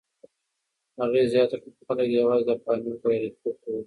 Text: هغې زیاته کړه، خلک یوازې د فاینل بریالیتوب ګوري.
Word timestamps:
هغې 0.99 1.21
زیاته 1.33 1.55
کړه، 1.61 1.71
خلک 1.87 2.07
یوازې 2.09 2.43
د 2.47 2.51
فاینل 2.63 2.93
بریالیتوب 3.01 3.55
ګوري. 3.63 3.79